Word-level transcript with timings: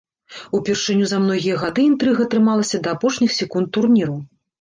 Упершыню 0.59 1.09
за 1.09 1.19
многія 1.25 1.57
гады 1.63 1.81
інтрыга 1.89 2.25
трымалася 2.31 2.81
да 2.87 2.95
апошніх 2.97 3.31
секунд 3.39 3.71
турніру! 3.79 4.17